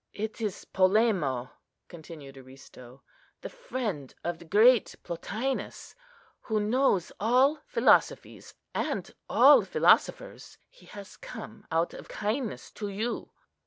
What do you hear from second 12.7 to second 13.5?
to you."